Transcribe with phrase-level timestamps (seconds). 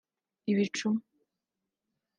[0.51, 0.99] ibicuma